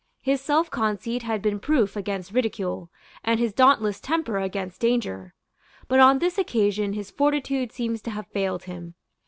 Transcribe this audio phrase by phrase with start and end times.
[0.23, 2.89] His selfconceit had been proof against ridicule,
[3.23, 5.35] and his dauntless temper against danger.
[5.87, 8.95] But on this occasion his fortitude seems to have failed him.